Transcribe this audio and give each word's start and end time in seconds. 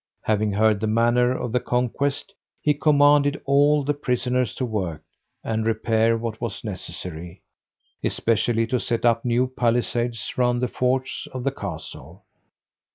Having 0.23 0.53
heard 0.53 0.79
the 0.79 0.87
manner 0.87 1.31
of 1.37 1.51
the 1.51 1.59
conquest, 1.59 2.33
he 2.59 2.73
commanded 2.73 3.39
all 3.45 3.83
the 3.83 3.93
prisoners 3.93 4.55
to 4.55 4.65
work, 4.65 5.03
and 5.43 5.63
repair 5.63 6.17
what 6.17 6.41
was 6.41 6.63
necessary, 6.63 7.43
especially 8.03 8.65
to 8.65 8.79
set 8.79 9.05
up 9.05 9.23
new 9.23 9.45
palisades 9.45 10.35
round 10.39 10.59
the 10.59 10.67
forts 10.67 11.27
of 11.33 11.43
the 11.43 11.51
castle. 11.51 12.23